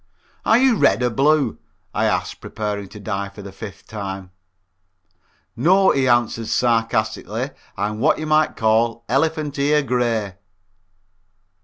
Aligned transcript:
"Are 0.45 0.57
you 0.57 0.77
Red 0.77 1.03
or 1.03 1.11
Blue?" 1.11 1.59
I 1.93 2.05
asked, 2.05 2.41
preparing 2.41 2.87
to 2.89 2.99
die 2.99 3.29
for 3.29 3.43
the 3.43 3.51
fifth 3.51 3.85
time. 3.85 4.31
"No," 5.55 5.91
he 5.91 6.07
answered, 6.07 6.47
sarcastically, 6.47 7.51
"I'm 7.77 7.99
what 7.99 8.17
you 8.17 8.25
might 8.25 8.57
call 8.57 9.05
elephant 9.07 9.59
ear 9.59 9.83
gray." 9.83 10.37